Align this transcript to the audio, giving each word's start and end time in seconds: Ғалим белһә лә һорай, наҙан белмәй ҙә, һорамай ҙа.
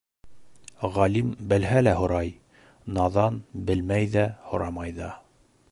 Ғалим 0.95 1.27
белһә 1.51 1.83
лә 1.87 1.93
һорай, 1.99 2.33
наҙан 2.99 3.39
белмәй 3.69 4.11
ҙә, 4.17 4.27
һорамай 4.49 4.99
ҙа. 5.03 5.15